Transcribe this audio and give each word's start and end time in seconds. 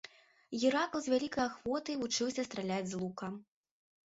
Геракл 0.61 0.97
з 1.07 1.11
вялікай 1.13 1.43
ахвотай 1.49 1.99
вучыўся 2.01 2.47
страляць 2.49 2.89
з 2.89 2.95
лука. 3.05 3.31